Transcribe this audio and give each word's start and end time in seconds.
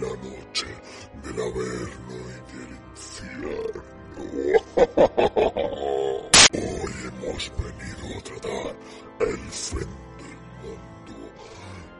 la 0.00 0.08
noche, 0.08 0.66
del 1.22 1.40
averno 1.40 2.16
y 2.26 2.40
del 2.56 2.72
infierno. 2.90 3.50
Hoy 6.52 6.94
hemos 7.06 7.42
venido 7.56 8.04
a 8.16 8.20
tratar 8.22 8.72
el 9.20 9.38
fin 9.50 9.90
del 10.18 10.40
mundo, 10.62 11.14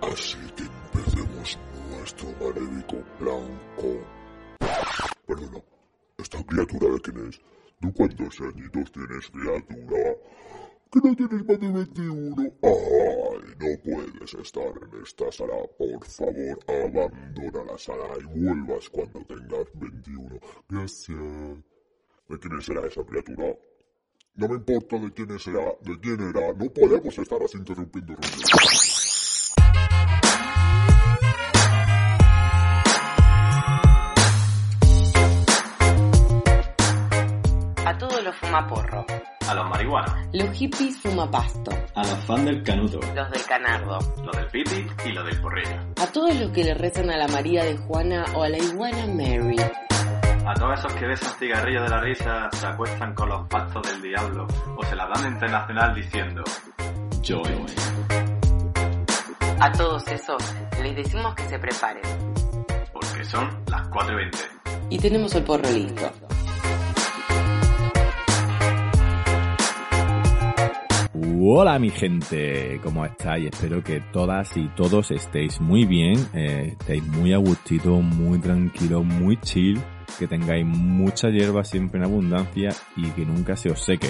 así 0.00 0.38
que 0.56 0.64
empecemos 0.64 1.58
nuestro 1.90 2.28
maléfico 2.40 2.96
plan 3.18 3.46
con... 3.76 3.98
Perdona, 5.26 5.60
¿esta 6.18 6.42
criatura 6.44 6.94
de 6.94 7.00
quién 7.00 7.28
es? 7.28 7.40
¿Tú 7.80 7.92
cuántos 7.92 8.40
añitos 8.40 8.92
tienes, 8.92 9.30
criatura? 9.30 10.16
¿Que 10.92 10.98
no 11.04 11.14
tienes 11.14 11.46
más 11.46 11.60
de 11.60 11.70
21? 11.70 12.36
¡Ay! 12.62 12.70
No 13.60 13.68
puedes 13.84 14.34
estar 14.34 14.72
en 14.82 15.02
esta 15.02 15.30
sala. 15.30 15.54
Por 15.78 16.04
favor, 16.04 16.58
abandona 16.66 17.64
la 17.72 17.78
sala 17.78 18.08
y 18.18 18.40
vuelvas 18.40 18.90
cuando 18.90 19.24
tengas 19.24 19.66
21. 19.74 20.40
Gracias. 20.68 21.16
¿De 22.28 22.38
quién 22.40 22.60
será 22.60 22.86
esa 22.88 23.04
criatura? 23.04 23.56
No 24.34 24.48
me 24.48 24.54
importa 24.56 24.98
de 24.98 25.12
quién 25.12 25.38
será, 25.38 25.74
de 25.80 26.00
quién 26.00 26.20
era. 26.28 26.52
No 26.54 26.68
podemos 26.72 27.16
estar 27.16 27.40
así 27.40 27.58
interrumpiendo 27.58 28.16
reuniones. 28.16 29.54
A 37.86 37.98
todos 37.98 38.22
los 38.22 38.36
fumaporro, 38.36 39.04
A 39.50 39.54
los 39.54 39.68
marihuanos, 39.68 40.12
los 40.32 40.48
hippies 40.52 40.96
fumapasto, 41.00 41.72
A 41.96 42.04
los 42.04 42.18
fans 42.24 42.44
del 42.44 42.62
canuto. 42.62 43.00
los 43.16 43.30
del 43.32 43.44
canardo, 43.46 43.98
los 44.24 44.36
del 44.36 44.46
pipi 44.46 44.86
y 45.04 45.08
los 45.12 45.26
del 45.26 45.40
porrillo. 45.40 45.76
a 46.00 46.06
todos 46.06 46.34
los 46.36 46.50
que 46.52 46.62
le 46.62 46.74
rezan 46.74 47.10
a 47.10 47.16
la 47.16 47.26
María 47.26 47.64
de 47.64 47.76
Juana 47.76 48.24
o 48.34 48.44
a 48.44 48.48
la 48.48 48.58
iguana 48.58 49.06
Mary, 49.08 49.56
A 50.46 50.54
todos 50.54 50.78
esos 50.78 50.92
que 50.94 51.04
besan 51.06 51.32
cigarrillos 51.38 51.82
de 51.82 51.88
la 51.88 52.00
risa, 52.00 52.48
se 52.52 52.64
acuestan 52.66 53.12
con 53.14 53.28
los 53.28 53.48
pactos 53.48 53.82
del 53.90 54.00
diablo 54.02 54.46
o 54.76 54.84
se 54.84 54.94
la 54.94 55.08
dan 55.08 55.32
internacional 55.32 55.94
diciendo 55.96 56.44
Joy. 57.22 57.56
a 59.60 59.72
todos 59.72 60.06
esos 60.08 60.42
les 60.80 60.94
decimos 60.96 61.34
que 61.34 61.42
se 61.48 61.58
preparen. 61.58 62.02
porque 62.92 63.24
son 63.24 63.48
las 63.66 63.88
4 63.88 64.12
y 64.12 64.16
20. 64.16 64.38
Y 64.90 64.98
tenemos 64.98 65.34
el 65.34 65.42
porro 65.44 65.68
listo. 65.70 66.10
Hola 71.32 71.78
mi 71.78 71.90
gente, 71.90 72.80
¿cómo 72.82 73.04
estáis? 73.04 73.50
Espero 73.52 73.84
que 73.84 74.00
todas 74.12 74.56
y 74.56 74.66
todos 74.74 75.10
estéis 75.10 75.60
muy 75.60 75.84
bien, 75.84 76.18
eh, 76.34 76.76
estéis 76.78 77.06
muy 77.06 77.32
a 77.32 77.38
gustito, 77.38 78.00
muy 78.00 78.40
tranquilos, 78.40 79.04
muy 79.04 79.36
chill, 79.40 79.80
que 80.18 80.26
tengáis 80.26 80.66
mucha 80.66 81.28
hierba 81.30 81.62
siempre 81.62 81.98
en 81.98 82.06
abundancia 82.06 82.70
y 82.96 83.06
que 83.10 83.24
nunca 83.24 83.56
se 83.56 83.70
os 83.70 83.80
seque. 83.80 84.08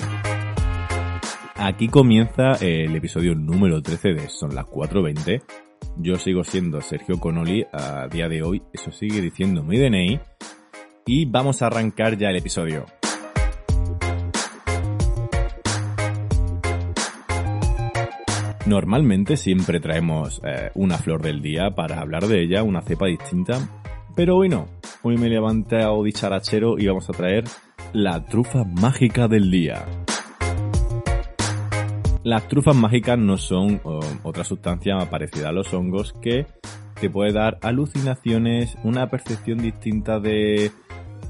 Aquí 1.57 1.89
comienza 1.89 2.55
el 2.61 2.97
episodio 2.97 3.35
número 3.35 3.83
13 3.83 4.15
de 4.15 4.29
Son 4.29 4.55
las 4.55 4.65
4.20. 4.65 5.43
Yo 5.97 6.17
sigo 6.17 6.43
siendo 6.43 6.81
Sergio 6.81 7.21
Conoli 7.21 7.67
a 7.73 8.09
día 8.09 8.29
de 8.29 8.43
hoy, 8.43 8.63
eso 8.73 8.91
sigue 8.93 9.21
diciendo 9.21 9.63
mi 9.63 9.79
DNI. 9.79 10.21
Y 11.07 11.27
vamos 11.27 11.61
a 11.61 11.67
arrancar 11.67 12.17
ya 12.17 12.31
el 12.31 12.37
episodio. 12.37 12.87
Normalmente 18.67 19.37
siempre 19.37 19.81
traemos 19.81 20.41
eh, 20.45 20.71
una 20.75 20.99
flor 20.99 21.23
del 21.23 21.41
día 21.41 21.71
para 21.75 22.01
hablar 22.01 22.27
de 22.27 22.43
ella, 22.43 22.63
una 22.63 22.83
cepa 22.83 23.07
distinta, 23.07 23.59
pero 24.15 24.37
hoy 24.37 24.49
no. 24.49 24.69
Hoy 25.03 25.17
me 25.17 25.27
he 25.27 25.31
levantado 25.31 26.03
dicharachero 26.05 26.79
y 26.79 26.87
vamos 26.87 27.09
a 27.09 27.15
traer 27.15 27.45
la 27.93 28.27
trufa 28.27 28.65
mágica 28.65 29.29
del 29.29 29.51
día. 29.51 29.87
Las 32.23 32.49
trufas 32.49 32.77
mágicas 32.77 33.19
no 33.19 33.39
son 33.39 33.81
otra 34.23 34.45
sustancia 34.45 34.99
parecida 35.11 35.49
a 35.49 35.53
los 35.53 35.73
hongos 35.73 36.13
que 36.21 36.47
te 37.01 37.09
puede 37.09 37.33
dar 37.33 37.59
alucinaciones, 37.63 38.77
una 38.85 39.09
percepción 39.09 39.59
distinta 39.59 40.21
de 40.21 40.71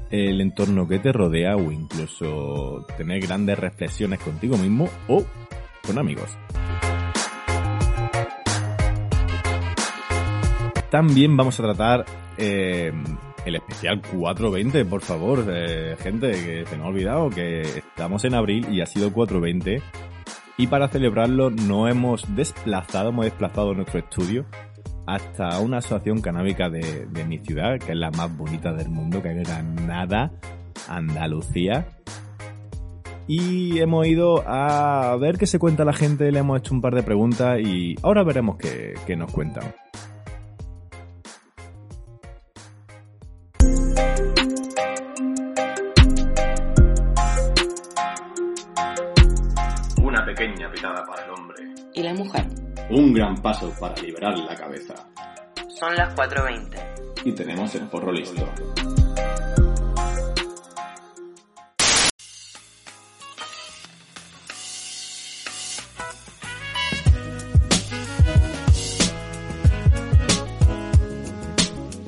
el 0.09 0.41
entorno 0.41 0.89
que 0.89 0.99
te 0.99 1.13
rodea 1.13 1.55
o 1.55 1.71
incluso 1.71 2.85
tener 2.97 3.21
grandes 3.21 3.57
reflexiones 3.57 4.19
contigo 4.19 4.57
mismo 4.57 4.89
o 5.07 5.23
con 5.87 5.97
amigos. 5.97 6.37
También 10.91 11.37
vamos 11.37 11.57
a 11.57 11.63
tratar 11.63 12.05
eh, 12.37 12.91
el 13.45 13.55
especial 13.55 14.01
420, 14.01 14.83
por 14.83 15.01
favor, 15.01 15.45
eh, 15.47 15.95
gente, 15.97 16.31
que 16.31 16.65
se 16.65 16.75
nos 16.75 16.85
ha 16.85 16.89
olvidado 16.89 17.29
que 17.29 17.61
estamos 17.61 18.25
en 18.25 18.35
abril 18.35 18.67
y 18.69 18.81
ha 18.81 18.85
sido 18.85 19.13
420. 19.13 19.81
Y 20.57 20.67
para 20.67 20.89
celebrarlo 20.89 21.49
no 21.49 21.87
hemos 21.87 22.35
desplazado, 22.35 23.09
hemos 23.09 23.23
desplazado 23.23 23.73
nuestro 23.73 23.99
estudio 23.99 24.45
hasta 25.07 25.61
una 25.61 25.77
asociación 25.77 26.19
canábica 26.19 26.69
de, 26.69 27.07
mi 27.25 27.39
ciudad, 27.39 27.79
que 27.79 27.93
es 27.93 27.97
la 27.97 28.11
más 28.11 28.35
bonita 28.35 28.73
del 28.73 28.89
mundo, 28.89 29.23
que 29.23 29.31
es 29.31 29.47
Granada, 29.47 30.33
Andalucía. 30.89 31.87
Y 33.27 33.79
hemos 33.79 34.05
ido 34.07 34.43
a 34.45 35.15
ver 35.15 35.37
qué 35.37 35.47
se 35.47 35.57
cuenta 35.57 35.85
la 35.85 35.93
gente, 35.93 36.29
le 36.33 36.39
hemos 36.39 36.59
hecho 36.59 36.73
un 36.73 36.81
par 36.81 36.95
de 36.95 37.03
preguntas 37.03 37.61
y 37.61 37.95
ahora 38.03 38.23
veremos 38.23 38.57
qué 38.57 39.15
nos 39.15 39.31
cuentan. 39.31 39.73
Un 53.11 53.17
gran 53.17 53.35
paso 53.41 53.69
para 53.77 53.93
liberar 54.01 54.39
la 54.39 54.55
cabeza. 54.55 54.95
Son 55.67 55.93
las 55.97 56.15
4.20. 56.15 57.25
Y 57.25 57.33
tenemos 57.33 57.75
el 57.75 57.89
porro 57.89 58.09
listo. 58.09 58.41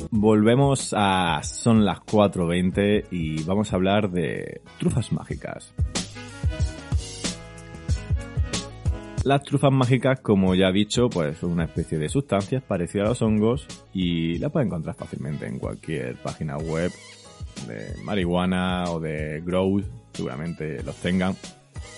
Volvemos 0.09 0.94
a 0.96 1.41
Son 1.44 1.84
las 1.84 2.00
4.20 2.00 3.08
y 3.12 3.44
vamos 3.44 3.74
a 3.74 3.75
hablar 3.75 4.09
de 4.09 4.62
trufas 4.80 5.12
mágicas. 5.12 5.74
Las 9.23 9.41
trufas 9.44 9.72
mágicas, 9.72 10.19
como 10.19 10.53
ya 10.53 10.67
he 10.67 10.73
dicho, 10.73 11.09
pues 11.09 11.38
son 11.38 11.51
una 11.51 11.63
especie 11.63 11.97
de 11.97 12.09
sustancias 12.09 12.61
parecidas 12.61 13.06
a 13.06 13.09
los 13.09 13.22
hongos 13.22 13.66
y 13.94 14.38
la 14.38 14.50
puedes 14.50 14.67
encontrar 14.67 14.95
fácilmente 14.95 15.47
en 15.47 15.59
cualquier 15.59 16.17
página 16.17 16.57
web 16.57 16.91
de 17.66 18.03
marihuana 18.03 18.84
o 18.89 19.00
de 19.00 19.41
grow, 19.45 19.81
seguramente 20.11 20.84
los 20.84 20.97
tengan. 20.97 21.35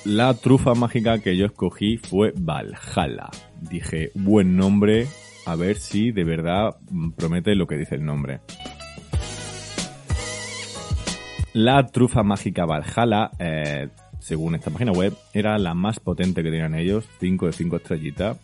La 0.03 0.35
trufa 0.35 0.75
mágica 0.75 1.17
que 1.17 1.35
yo 1.35 1.47
escogí 1.47 1.97
fue 1.97 2.31
Valhalla. 2.37 3.31
Dije, 3.59 4.11
buen 4.13 4.55
nombre, 4.55 5.07
a 5.47 5.55
ver 5.55 5.77
si 5.77 6.11
de 6.11 6.23
verdad 6.23 6.75
promete 7.17 7.55
lo 7.55 7.65
que 7.65 7.77
dice 7.77 7.95
el 7.95 8.05
nombre. 8.05 8.41
La 11.53 11.87
trufa 11.87 12.21
mágica 12.21 12.65
Valhalla, 12.65 13.31
eh, 13.39 13.87
según 14.25 14.55
esta 14.55 14.71
página 14.71 14.91
web, 14.91 15.15
era 15.33 15.59
la 15.59 15.75
más 15.75 15.99
potente 15.99 16.41
que 16.41 16.49
tenían 16.49 16.73
ellos, 16.73 17.05
5 17.19 17.45
de 17.45 17.53
5 17.53 17.75
estrellitas. 17.75 18.37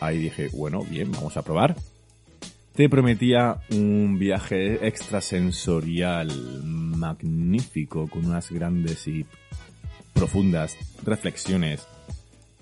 Ahí 0.00 0.16
dije, 0.16 0.48
bueno, 0.54 0.82
bien, 0.84 1.12
vamos 1.12 1.36
a 1.36 1.42
probar. 1.42 1.76
Te 2.74 2.88
prometía 2.88 3.58
un 3.70 4.18
viaje 4.18 4.86
extrasensorial 4.88 6.32
magnífico, 6.64 8.08
con 8.08 8.24
unas 8.24 8.50
grandes 8.50 9.06
y 9.06 9.26
profundas 10.14 10.78
reflexiones. 11.04 11.86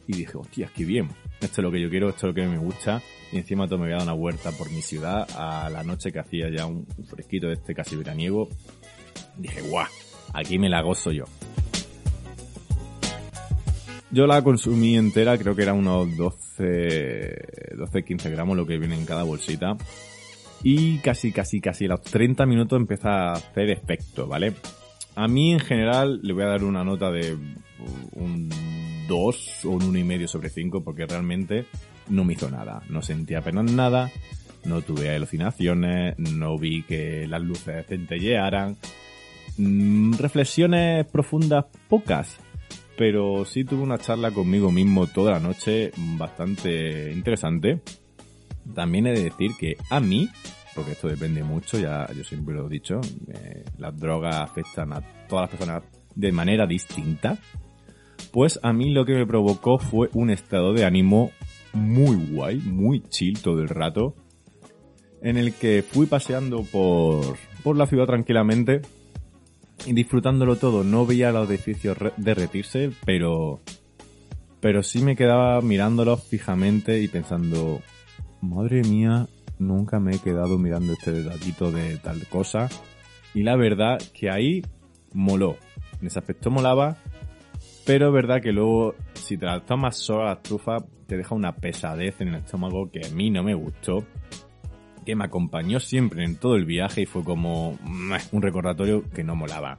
Y 0.09 0.15
dije, 0.17 0.37
hostia, 0.37 0.69
qué 0.75 0.85
bien. 0.85 1.11
Esto 1.41 1.61
es 1.61 1.65
lo 1.65 1.71
que 1.71 1.81
yo 1.81 1.89
quiero, 1.89 2.09
esto 2.09 2.27
es 2.27 2.35
lo 2.35 2.43
que 2.43 2.49
me 2.49 2.59
gusta. 2.59 3.01
Y 3.31 3.37
encima 3.37 3.69
todo 3.69 3.79
me 3.79 3.85
había 3.85 3.99
dado 3.99 4.11
una 4.11 4.21
vuelta 4.21 4.51
por 4.51 4.73
mi 4.73 4.83
ciudad 4.83 5.29
a 5.37 5.71
la 5.71 5.85
noche 5.85 6.11
que 6.11 6.19
hacía 6.19 6.49
ya 6.51 6.67
un 6.67 6.85
fresquito 7.09 7.47
de 7.47 7.55
este 7.55 7.77
casi 7.77 7.95
veraniego. 7.95 8.49
Dije, 9.37 9.61
guau, 9.63 9.87
aquí 10.33 10.59
me 10.59 10.69
la 10.69 10.83
gozo 10.83 11.13
yo. 11.13 11.27
Yo 14.11 14.27
la 14.27 14.43
consumí 14.43 14.97
entera, 14.97 15.37
creo 15.37 15.57
que 15.57 15.63
era 15.63 15.73
unos 15.73 16.17
12, 16.17 17.75
12, 17.77 18.05
15 18.05 18.31
gramos 18.31 18.57
lo 18.57 18.67
que 18.67 18.79
viene 18.79 18.95
en 18.95 19.05
cada 19.05 19.25
bolsita. 19.25 19.77
Y 20.63 20.99
casi, 20.99 21.33
casi, 21.33 21.61
casi 21.61 21.87
a 21.87 21.89
los 21.89 22.03
30 22.03 22.47
minutos 22.47 22.79
empieza 22.79 23.31
a 23.31 23.33
hacer 23.33 23.71
efecto, 23.71 24.27
¿vale? 24.27 24.55
A 25.17 25.29
mí 25.29 25.53
en 25.53 25.61
general 25.61 26.21
le 26.23 26.33
voy 26.33 26.45
a 26.45 26.49
dar 26.49 26.65
una 26.65 26.85
nota 26.85 27.11
de 27.11 27.37
un 28.13 28.49
2 29.09 29.65
o 29.65 29.71
un 29.71 29.95
1,5 29.95 30.27
sobre 30.27 30.51
5 30.51 30.85
porque 30.85 31.07
realmente 31.07 31.67
no 32.09 32.25
me 32.25 32.35
hizo 32.35 32.51
nada. 32.51 32.83
No 32.89 33.03
sentí 33.03 33.35
apenas 33.35 33.71
nada, 33.73 34.11
no 34.65 34.83
tuve 34.83 35.15
alucinaciones, 35.15 36.19
no 36.19 36.59
vi 36.59 36.83
que 36.83 37.27
las 37.27 37.43
luces 37.43 37.87
centellearan. 37.87 38.77
Mm, 39.59 40.15
reflexiones 40.15 41.07
profundas 41.07 41.65
pocas, 41.89 42.39
pero 42.97 43.45
sí 43.45 43.65
tuve 43.65 43.83
una 43.83 43.99
charla 43.99 44.31
conmigo 44.31 44.73
mismo 44.73 45.07
toda 45.07 45.33
la 45.33 45.41
noche 45.41 45.93
bastante 45.97 47.13
interesante. 47.13 47.81
También 48.75 49.07
he 49.07 49.13
de 49.13 49.25
decir 49.25 49.53
que 49.59 49.77
a 49.91 50.01
mí, 50.01 50.29
porque 50.75 50.93
esto 50.93 51.09
depende 51.09 51.45
mucho, 51.45 51.79
ya 51.79 52.07
yo 52.13 52.25
siempre 52.25 52.55
lo 52.55 52.67
he 52.67 52.71
dicho, 52.71 53.01
eh, 53.29 53.65
las 53.79 53.97
drogas 53.99 54.37
afectan 54.37 54.93
a 54.93 55.01
todas 55.29 55.43
las 55.43 55.51
personas 55.51 55.83
de 56.15 56.33
manera 56.33 56.67
distinta. 56.67 57.39
Pues 58.33 58.59
a 58.63 58.73
mí 58.73 58.91
lo 58.91 59.05
que 59.05 59.15
me 59.15 59.27
provocó 59.27 59.79
fue 59.79 60.09
un 60.15 60.31
estado 60.31 60.73
de 60.73 60.85
ánimo 60.85 61.31
muy 61.73 62.17
guay, 62.17 62.59
muy 62.59 63.03
chill 63.03 63.41
todo 63.41 63.61
el 63.61 63.69
rato, 63.69 64.15
en 65.21 65.37
el 65.37 65.53
que 65.53 65.83
fui 65.83 66.07
paseando 66.07 66.63
por, 66.63 67.37
por 67.63 67.77
la 67.77 67.87
ciudad 67.87 68.07
tranquilamente 68.07 68.81
disfrutándolo 69.93 70.57
todo. 70.57 70.85
No 70.85 71.07
veía 71.07 71.33
los 71.33 71.49
edificios 71.49 71.97
re- 71.99 72.13
derretirse, 72.17 72.91
pero, 73.05 73.61
pero 74.61 74.83
sí 74.83 75.03
me 75.03 75.17
quedaba 75.17 75.61
mirándolos 75.61 76.23
fijamente 76.25 77.01
y 77.01 77.09
pensando, 77.09 77.81
madre 78.41 78.83
mía, 78.83 79.27
nunca 79.59 80.01
me 80.01 80.17
he 80.17 80.19
quedado 80.19 80.59
mirando 80.59 80.93
este 80.93 81.13
detallito 81.13 81.71
de 81.73 81.97
tal 81.99 82.27
cosa. 82.29 82.69
Y 83.35 83.43
la 83.43 83.57
verdad 83.57 83.99
que 84.13 84.31
ahí 84.31 84.63
moló. 85.13 85.57
En 86.01 86.09
ese 86.09 86.19
aspecto 86.19 86.51
molaba, 86.51 86.97
pero 87.85 88.09
es 88.09 88.13
verdad 88.13 88.43
que 88.43 88.53
luego, 88.53 88.95
si 89.15 89.39
te 89.39 89.47
la 89.47 89.61
tomas 89.61 89.97
sola 89.97 90.27
las 90.27 90.43
trufas, 90.43 90.85
te 91.07 91.17
deja 91.17 91.35
una 91.35 91.55
pesadez 91.55 92.21
en 92.21 92.29
el 92.29 92.35
estómago 92.37 92.91
que 92.91 93.07
a 93.07 93.11
mí 93.11 93.31
no 93.31 93.43
me 93.43 93.55
gustó. 93.55 94.05
Que 95.07 95.17
me 95.17 95.25
acompañó 95.25 95.81
siempre 95.81 96.25
en 96.25 96.37
todo 96.37 96.57
el 96.57 96.67
viaje 96.67 97.03
y 97.03 97.07
fue 97.07 97.25
como 97.25 97.79
un 98.33 98.43
recordatorio 98.43 99.09
que 99.09 99.25
no 99.25 99.37
molaba. 99.37 99.79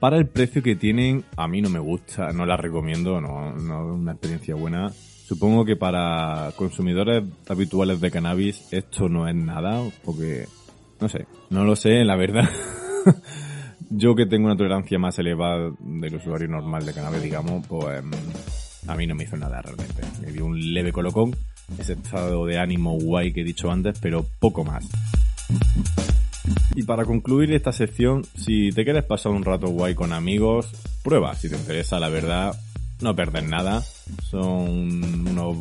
Para 0.00 0.16
el 0.16 0.26
precio 0.26 0.62
que 0.62 0.74
tienen, 0.74 1.24
a 1.36 1.46
mí 1.46 1.62
no 1.62 1.70
me 1.70 1.78
gusta, 1.78 2.32
no 2.32 2.44
la 2.44 2.56
recomiendo, 2.56 3.20
no, 3.20 3.52
no 3.52 3.92
es 3.92 4.00
una 4.00 4.12
experiencia 4.12 4.54
buena. 4.54 4.90
Supongo 4.90 5.64
que 5.64 5.76
para 5.76 6.52
consumidores 6.56 7.24
habituales 7.48 8.00
de 8.00 8.10
cannabis 8.10 8.68
esto 8.72 9.08
no 9.08 9.28
es 9.28 9.34
nada, 9.34 9.82
porque 10.04 10.46
no 11.00 11.08
sé, 11.08 11.26
no 11.50 11.64
lo 11.64 11.76
sé, 11.76 12.04
la 12.04 12.16
verdad. 12.16 12.48
Yo 13.90 14.14
que 14.14 14.26
tengo 14.26 14.46
una 14.46 14.56
tolerancia 14.56 14.98
más 14.98 15.18
elevada 15.18 15.70
del 15.78 16.16
usuario 16.16 16.48
normal 16.48 16.84
de 16.84 16.92
cannabis, 16.92 17.22
digamos, 17.22 17.66
pues 17.66 18.02
mm, 18.02 18.90
a 18.90 18.96
mí 18.96 19.06
no 19.06 19.14
me 19.14 19.24
hizo 19.24 19.36
nada 19.36 19.62
realmente. 19.62 20.02
Me 20.20 20.32
dio 20.32 20.44
un 20.46 20.72
leve 20.72 20.92
colocón, 20.92 21.34
ese 21.78 21.94
estado 21.94 22.46
de 22.46 22.58
ánimo 22.58 22.98
guay 22.98 23.32
que 23.32 23.42
he 23.42 23.44
dicho 23.44 23.70
antes, 23.70 23.98
pero 24.00 24.26
poco 24.38 24.64
más. 24.64 24.84
Y 26.74 26.82
para 26.82 27.04
concluir 27.04 27.52
esta 27.52 27.72
sección, 27.72 28.24
si 28.36 28.70
te 28.70 28.84
quieres 28.84 29.04
pasar 29.04 29.32
un 29.32 29.44
rato 29.44 29.68
guay 29.68 29.94
con 29.94 30.12
amigos, 30.12 30.70
prueba, 31.02 31.34
si 31.34 31.48
te 31.48 31.56
interesa, 31.56 31.98
la 31.98 32.08
verdad, 32.08 32.54
no 33.00 33.14
perdes 33.16 33.44
nada. 33.44 33.82
Son 34.30 35.28
unos 35.28 35.56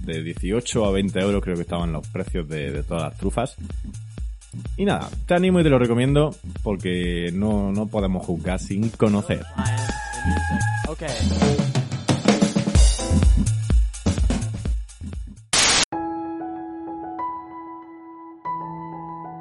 de 0.00 0.22
18 0.22 0.84
a 0.84 0.90
20 0.90 1.18
euros 1.20 1.42
creo 1.42 1.56
que 1.56 1.62
estaban 1.62 1.92
los 1.92 2.06
precios 2.08 2.48
de, 2.48 2.82
todas 2.82 3.04
las 3.04 3.18
trufas. 3.18 3.56
Y 4.76 4.84
nada, 4.84 5.10
te 5.26 5.34
animo 5.34 5.60
y 5.60 5.62
te 5.62 5.68
lo 5.68 5.78
recomiendo 5.78 6.34
porque 6.62 7.30
no, 7.32 7.72
no 7.72 7.86
podemos 7.86 8.24
juzgar 8.24 8.58
sin 8.58 8.88
conocer. 8.90 9.44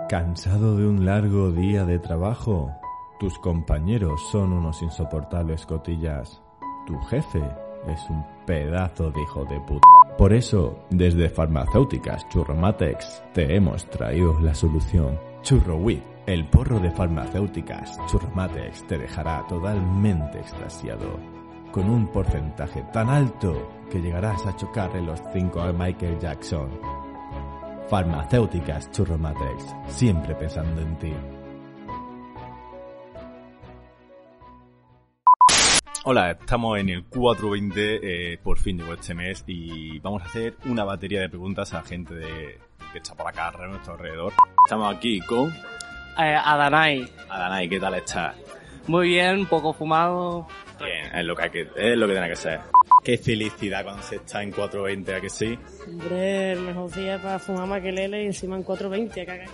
¿Cansado 0.07 0.77
de 0.77 0.85
un 0.85 1.03
largo 1.03 1.51
día 1.51 1.83
de 1.83 1.97
trabajo? 1.97 2.71
Tus 3.19 3.39
compañeros 3.39 4.21
son 4.31 4.53
unos 4.53 4.83
insoportables 4.83 5.65
cotillas. 5.65 6.43
Tu 6.85 6.95
jefe 7.05 7.41
es 7.87 8.07
un 8.11 8.23
pedazo 8.45 9.09
de 9.09 9.23
hijo 9.23 9.45
de 9.45 9.59
puta. 9.61 9.87
Por 10.15 10.31
eso, 10.31 10.77
desde 10.91 11.27
Farmacéuticas 11.27 12.29
Churromatex 12.29 13.23
te 13.33 13.55
hemos 13.55 13.89
traído 13.89 14.39
la 14.41 14.53
solución. 14.53 15.19
Churrowit, 15.41 16.03
el 16.27 16.47
porro 16.49 16.79
de 16.79 16.91
Farmacéuticas 16.91 17.97
Churromatex 18.05 18.85
te 18.85 18.99
dejará 18.99 19.43
totalmente 19.47 20.37
extasiado. 20.37 21.19
Con 21.71 21.89
un 21.89 22.07
porcentaje 22.09 22.83
tan 22.93 23.09
alto 23.09 23.69
que 23.89 23.99
llegarás 23.99 24.45
a 24.45 24.55
chocar 24.55 24.95
en 24.95 25.07
los 25.07 25.19
5 25.33 25.61
a 25.61 25.73
Michael 25.73 26.19
Jackson. 26.19 26.69
Farmacéuticas 27.89 28.91
Churromatex, 28.91 29.75
siempre 29.87 30.33
pensando 30.35 30.81
en 30.81 30.99
ti. 30.99 31.13
Hola, 36.07 36.31
estamos 36.31 36.79
en 36.79 36.89
el 36.89 37.05
420, 37.05 38.33
eh, 38.33 38.37
por 38.37 38.59
fin 38.59 38.77
llegó 38.77 38.93
este 38.93 39.15
mes 39.15 39.43
y 39.47 39.99
vamos 39.99 40.21
a 40.21 40.25
hacer 40.25 40.55
una 40.65 40.83
batería 40.83 41.21
de 41.21 41.29
preguntas 41.29 41.73
a 41.73 41.81
gente 41.81 42.13
de, 42.13 42.59
que 42.91 42.97
está 42.99 43.15
por 43.15 43.27
acá 43.27 43.49
a 43.49 43.67
nuestro 43.67 43.93
alrededor. 43.93 44.33
Estamos 44.65 44.95
aquí 44.95 45.19
con 45.21 45.49
Eh, 46.17 46.35
Adanai. 46.43 47.07
Adanay, 47.29 47.67
¿qué 47.67 47.79
tal 47.79 47.95
estás? 47.95 48.35
Muy 48.87 49.09
bien, 49.09 49.39
un 49.39 49.45
poco 49.47 49.73
fumado. 49.73 50.47
Bien, 50.79 51.15
es 51.15 51.25
lo 51.25 51.35
que, 51.35 51.43
hay 51.43 51.49
que, 51.49 51.61
es 51.75 51.97
lo 51.97 52.07
que 52.07 52.13
tiene 52.13 52.29
que 52.29 52.35
ser. 52.35 52.74
Qué 53.05 53.17
felicidad 53.19 53.83
cuando 53.83 54.01
se 54.01 54.15
está 54.15 54.41
en 54.41 54.51
420, 54.51 55.13
¿a 55.15 55.21
que 55.21 55.29
sí? 55.29 55.57
Hombre, 55.87 56.53
el 56.53 56.59
mejor 56.61 56.91
día 56.91 57.21
para 57.21 57.37
fumar 57.39 57.67
más 57.67 57.81
que 57.81 57.91
Lele 57.91 58.23
y 58.23 58.25
encima 58.25 58.55
en 58.55 58.63
420, 58.63 59.21
acá 59.21 59.45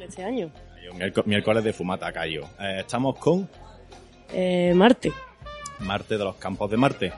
este 0.00 0.24
año. 0.24 0.50
Miérco- 0.94 1.22
Miércoles 1.26 1.64
de 1.64 1.72
fumata, 1.72 2.12
callo. 2.12 2.44
Eh, 2.60 2.78
estamos 2.80 3.18
con 3.18 3.48
Eh, 4.32 4.72
Marte, 4.74 5.12
Marte 5.80 6.16
de 6.16 6.24
los 6.24 6.36
campos 6.36 6.70
de 6.70 6.76
Marte. 6.76 7.12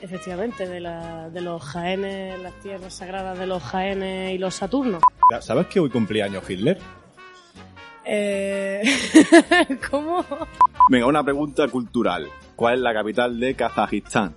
efectivamente, 0.00 0.68
de, 0.68 0.80
la, 0.80 1.28
de 1.30 1.40
los 1.40 1.62
Jaenes, 1.62 2.38
las 2.40 2.54
tierras 2.60 2.94
sagradas 2.94 3.38
de 3.38 3.46
los 3.46 3.62
Jaenes 3.62 4.34
y 4.34 4.38
los 4.38 4.54
Saturnos. 4.54 5.02
¿Sabes 5.40 5.66
que 5.66 5.80
hoy 5.80 5.90
cumplía 5.90 6.26
años 6.26 6.48
Hitler? 6.48 6.78
Eh, 8.04 8.82
¿Cómo? 9.90 10.24
Venga, 10.90 11.06
una 11.06 11.24
pregunta 11.24 11.66
cultural. 11.68 12.28
¿Cuál 12.54 12.74
es 12.74 12.80
la 12.80 12.92
capital 12.94 13.38
de 13.40 13.54
Kazajistán? 13.54 14.34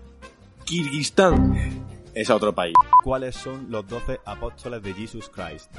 Kirguistán. 0.68 1.86
Es 2.14 2.30
otro 2.30 2.54
país. 2.54 2.74
¿Cuáles 3.02 3.36
son 3.36 3.72
los 3.72 3.88
doce 3.88 4.20
apóstoles 4.26 4.84
de 4.84 4.94
Jesus 4.94 5.30
Christ? 5.30 5.74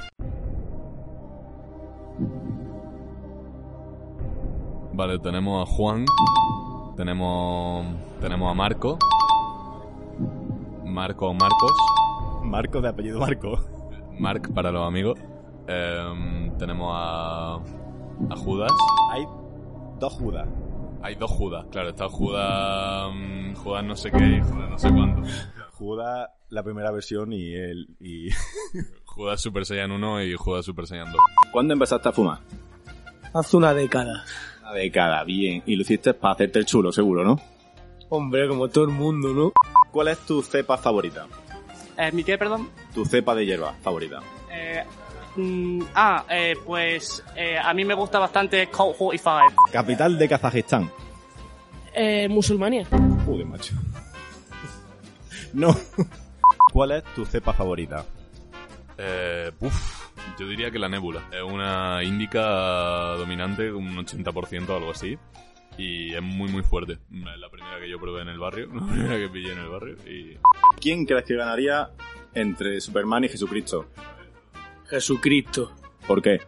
Vale, 4.93 5.19
tenemos 5.19 5.61
a 5.61 5.71
Juan, 5.71 6.05
tenemos, 6.97 7.85
tenemos 8.19 8.51
a 8.51 8.55
Marco, 8.55 8.97
Marco 10.85 11.27
o 11.27 11.33
Marcos, 11.35 11.71
Marco 12.43 12.81
de 12.81 12.89
apellido 12.89 13.19
Marco. 13.19 13.59
Mark 14.19 14.51
para 14.55 14.71
los 14.71 14.85
amigos, 14.85 15.19
em, 15.67 16.57
tenemos 16.57 16.91
a, 16.93 17.59
a 18.29 18.35
Judas, 18.35 18.71
Hay 19.11 19.25
dos 19.99 20.13
Judas. 20.13 20.47
Hay 21.01 21.15
dos 21.15 21.31
Judas, 21.31 21.65
claro, 21.71 21.89
está 21.89 22.09
Judas, 22.09 23.11
mm, 23.13 23.53
Judas 23.55 23.83
no 23.83 23.95
sé 23.95 24.11
qué 24.11 24.23
y 24.23 24.41
Judas 24.41 24.69
no 24.69 24.77
sé 24.77 24.89
cuándo. 24.89 25.27
Judas, 25.71 26.29
la 26.49 26.63
primera 26.63 26.91
versión 26.91 27.31
y 27.33 27.53
él. 27.53 27.87
Y... 27.99 28.29
Judas 29.05 29.41
Super 29.41 29.65
Saiyan 29.65 29.91
1 29.91 30.23
y 30.23 30.35
Judas 30.35 30.65
Super 30.65 30.87
Saiyan 30.87 31.11
2. 31.11 31.21
¿Cuándo 31.51 31.73
empezaste 31.73 32.09
a 32.09 32.11
fumar? 32.11 32.39
Hace 33.33 33.57
una 33.57 33.73
década. 33.73 34.23
Una 34.61 34.73
década, 34.73 35.23
bien. 35.23 35.63
Y 35.65 35.75
lo 35.75 35.81
hiciste 35.81 36.13
para 36.13 36.35
hacerte 36.35 36.59
el 36.59 36.65
chulo, 36.65 36.91
seguro, 36.91 37.23
¿no? 37.23 37.39
Hombre, 38.09 38.47
como 38.47 38.69
todo 38.69 38.85
el 38.85 38.91
mundo, 38.91 39.33
¿no? 39.33 39.51
¿Cuál 39.91 40.09
es 40.09 40.19
tu 40.19 40.41
cepa 40.41 40.77
favorita? 40.77 41.27
Eh, 41.97 42.11
¿Mi 42.13 42.23
qué, 42.23 42.37
perdón? 42.37 42.69
Tu 42.93 43.05
cepa 43.05 43.35
de 43.35 43.45
hierba 43.45 43.73
favorita. 43.81 44.21
Eh, 44.51 44.83
mm, 45.39 45.87
ah, 45.95 46.25
eh, 46.29 46.55
pues 46.65 47.23
eh, 47.35 47.57
a 47.57 47.73
mí 47.73 47.85
me 47.85 47.93
gusta 47.93 48.19
bastante 48.19 48.67
Colt 48.67 48.97
45. 48.97 49.71
Capital 49.71 50.17
de 50.17 50.27
Kazajistán. 50.29 50.91
Eh, 51.93 52.27
Musulmania. 52.29 52.85
Joder, 53.25 53.45
macho. 53.45 53.75
No. 55.53 55.75
¿Cuál 56.71 56.91
es 56.91 57.03
tu 57.15 57.25
cepa 57.25 57.53
favorita? 57.53 58.05
Eh, 58.97 59.51
uf, 59.59 60.09
yo 60.37 60.47
diría 60.47 60.71
que 60.71 60.79
la 60.79 60.89
nébula. 60.89 61.23
Es 61.31 61.41
una 61.41 62.03
índica 62.03 63.15
dominante, 63.17 63.71
un 63.71 63.95
80% 63.95 64.69
o 64.69 64.75
algo 64.77 64.91
así. 64.91 65.17
Y 65.77 66.13
es 66.13 66.21
muy, 66.21 66.49
muy 66.49 66.61
fuerte. 66.61 66.93
Es 66.93 67.39
la 67.39 67.49
primera 67.49 67.79
que 67.79 67.89
yo 67.89 67.99
probé 67.99 68.21
en 68.21 68.27
el 68.27 68.37
barrio, 68.37 68.67
la 68.73 68.85
primera 68.85 69.15
que 69.17 69.29
pillé 69.29 69.53
en 69.53 69.59
el 69.59 69.69
barrio. 69.69 69.95
Y 70.05 70.37
¿Quién 70.79 71.05
crees 71.05 71.25
que 71.25 71.35
ganaría 71.35 71.89
entre 72.33 72.79
Superman 72.81 73.23
y 73.23 73.29
Jesucristo? 73.29 73.87
Jesucristo, 74.89 75.71
¿Por 76.07 76.21
qué? 76.21 76.39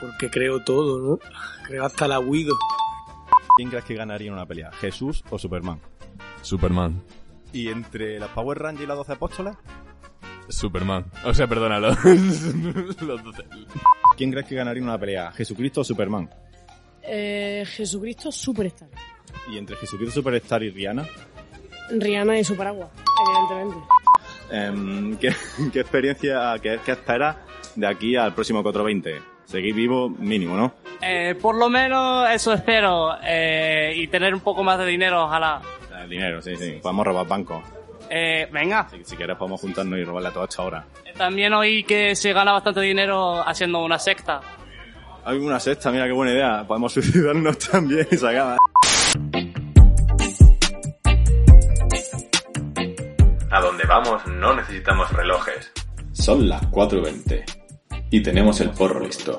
porque 0.00 0.30
creo 0.30 0.60
todo, 0.62 1.00
¿no? 1.00 1.18
Creo 1.66 1.84
hasta 1.84 2.06
la 2.08 2.18
Guido. 2.20 2.56
¿Quién 3.56 3.68
crees 3.70 3.84
que 3.84 3.94
ganaría 3.94 4.28
en 4.28 4.34
una 4.34 4.46
pelea? 4.46 4.70
¿Jesús 4.72 5.24
o 5.30 5.38
Superman? 5.38 5.80
Superman. 6.42 7.02
¿Y 7.52 7.68
entre 7.68 8.18
los 8.20 8.30
Power 8.30 8.58
Rangers 8.58 8.84
y 8.84 8.86
los 8.86 8.96
12 8.98 9.12
apóstoles? 9.12 9.56
Superman. 10.48 11.04
O 11.24 11.34
sea, 11.34 11.46
perdona, 11.46 11.78
los, 11.80 11.96
los 12.04 13.24
12. 13.24 13.44
¿Quién 14.16 14.30
crees 14.30 14.46
que 14.46 14.54
ganaría 14.54 14.82
una 14.82 14.98
pelea? 14.98 15.32
¿Jesucristo 15.32 15.80
o 15.80 15.84
Superman? 15.84 16.30
Eh, 17.02 17.64
Jesucristo 17.66 18.30
Superstar. 18.30 18.88
¿Y 19.50 19.58
entre 19.58 19.76
Jesucristo 19.76 20.14
Superstar 20.20 20.62
y 20.62 20.70
Rihanna? 20.70 21.06
Rihanna 21.90 22.38
y 22.38 22.44
su 22.44 22.56
paraguas, 22.56 22.90
evidentemente. 23.26 23.76
Em, 24.50 25.16
¿qué, 25.18 25.32
qué 25.72 25.80
experiencia, 25.80 26.54
qué, 26.62 26.78
qué 26.84 26.92
esperas 26.92 27.36
de 27.74 27.86
aquí 27.86 28.16
al 28.16 28.34
próximo 28.34 28.62
420? 28.62 29.20
Seguir 29.44 29.74
vivo 29.74 30.08
mínimo, 30.10 30.56
¿no? 30.56 30.74
Eh, 31.00 31.34
por 31.40 31.54
lo 31.56 31.68
menos 31.70 32.28
eso 32.30 32.52
espero. 32.52 33.16
eh, 33.22 33.92
y 33.96 34.08
tener 34.08 34.34
un 34.34 34.40
poco 34.40 34.62
más 34.62 34.78
de 34.78 34.86
dinero, 34.86 35.24
ojalá. 35.24 35.62
El 36.02 36.08
dinero, 36.10 36.42
sí, 36.42 36.54
sí. 36.56 36.78
Podemos 36.82 37.06
robar 37.06 37.26
bancos. 37.26 37.62
Eh, 38.10 38.46
venga. 38.52 38.88
Si, 38.90 39.04
si 39.04 39.16
quieres 39.16 39.36
podemos 39.36 39.60
juntarnos 39.60 39.98
y 39.98 40.04
robarle 40.04 40.28
a 40.28 40.32
toda 40.32 40.46
esta 40.46 40.62
hora. 40.62 40.84
También 41.16 41.52
oí 41.54 41.82
que 41.84 42.14
se 42.14 42.32
gana 42.32 42.52
bastante 42.52 42.80
dinero 42.80 43.42
haciendo 43.46 43.82
una 43.84 43.98
secta. 43.98 44.40
Hay 45.24 45.36
una 45.38 45.60
sexta, 45.60 45.90
mira 45.90 46.06
qué 46.06 46.12
buena 46.12 46.32
idea. 46.32 46.64
Podemos 46.66 46.92
suicidarnos 46.94 47.58
también 47.58 48.06
y 48.10 48.16
se 48.16 48.26
vamos 53.88 54.26
no 54.26 54.54
necesitamos 54.54 55.10
relojes. 55.12 55.72
Son 56.12 56.46
las 56.46 56.62
4.20 56.70 57.44
y 58.10 58.22
tenemos 58.22 58.60
el 58.60 58.70
porro 58.70 59.00
listo. 59.00 59.38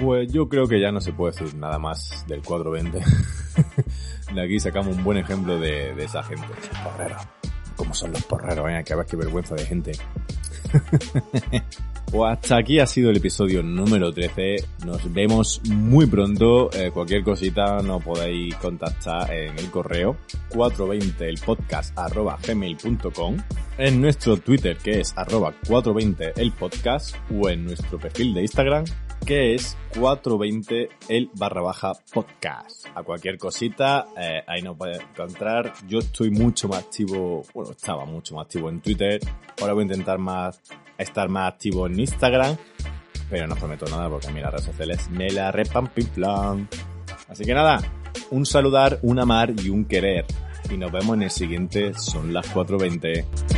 Pues 0.00 0.32
yo 0.32 0.48
creo 0.48 0.66
que 0.66 0.80
ya 0.80 0.92
no 0.92 1.00
se 1.00 1.12
puede 1.12 1.32
decir 1.32 1.54
nada 1.56 1.78
más 1.78 2.24
del 2.28 2.42
420. 2.42 3.04
de 4.34 4.42
aquí 4.42 4.60
sacamos 4.60 4.96
un 4.96 5.04
buen 5.04 5.18
ejemplo 5.18 5.58
de, 5.58 5.94
de 5.94 6.04
esa 6.04 6.22
gente. 6.22 6.46
Esos 6.60 6.78
porreros. 6.78 7.22
¿Cómo 7.76 7.94
son 7.94 8.12
los 8.12 8.22
porreros? 8.24 8.68
Eh? 8.70 8.82
Que 8.84 8.92
a 8.92 8.96
ver 8.96 9.06
qué 9.06 9.16
vergüenza 9.16 9.54
de 9.54 9.66
gente. 9.66 9.92
Hasta 12.26 12.58
aquí 12.58 12.78
ha 12.78 12.86
sido 12.86 13.10
el 13.10 13.16
episodio 13.16 13.62
número 13.62 14.12
13. 14.12 14.56
Nos 14.84 15.12
vemos 15.12 15.62
muy 15.64 16.06
pronto. 16.06 16.70
Eh, 16.72 16.90
cualquier 16.92 17.24
cosita 17.24 17.78
nos 17.78 18.02
podéis 18.02 18.54
contactar 18.56 19.32
en 19.32 19.58
el 19.58 19.70
correo 19.70 20.18
420elpodcast 20.50 21.96
arroba 21.96 22.38
gmail.com 22.46 23.36
en 23.78 24.00
nuestro 24.00 24.36
Twitter 24.36 24.76
que 24.76 25.00
es 25.00 25.14
arroba 25.16 25.54
420elpodcast 25.66 27.16
o 27.34 27.48
en 27.48 27.64
nuestro 27.64 27.98
perfil 27.98 28.34
de 28.34 28.42
Instagram 28.42 28.84
que 29.24 29.54
es 29.54 29.76
420 29.98 30.88
el 31.08 31.30
barra 31.34 31.60
baja 31.60 31.92
podcast. 32.12 32.86
A 32.94 33.02
cualquier 33.02 33.38
cosita, 33.38 34.06
eh, 34.18 34.42
ahí 34.46 34.62
nos 34.62 34.76
puedes 34.76 35.00
encontrar. 35.00 35.72
Yo 35.86 36.00
estoy 36.00 36.30
mucho 36.30 36.68
más 36.68 36.80
activo, 36.80 37.44
bueno, 37.54 37.72
estaba 37.72 38.04
mucho 38.04 38.34
más 38.34 38.46
activo 38.46 38.68
en 38.68 38.80
Twitter. 38.80 39.20
Ahora 39.60 39.74
voy 39.74 39.82
a 39.82 39.86
intentar 39.86 40.18
más, 40.18 40.60
estar 40.98 41.28
más 41.28 41.52
activo 41.52 41.86
en 41.86 42.00
Instagram. 42.00 42.56
Pero 43.30 43.46
no 43.46 43.56
prometo 43.56 43.86
nada 43.86 44.10
porque 44.10 44.28
a 44.28 44.30
mí 44.30 44.40
las 44.40 44.50
redes 44.50 44.66
sociales 44.66 45.08
me 45.10 45.30
la 45.30 45.50
repan. 45.50 45.90
Así 47.28 47.44
que 47.44 47.54
nada, 47.54 47.80
un 48.30 48.44
saludar, 48.44 48.98
un 49.02 49.18
amar 49.18 49.54
y 49.62 49.68
un 49.68 49.84
querer. 49.84 50.26
Y 50.70 50.76
nos 50.76 50.92
vemos 50.92 51.16
en 51.16 51.22
el 51.22 51.30
siguiente, 51.30 51.94
son 51.94 52.32
las 52.32 52.52
4.20. 52.54 53.51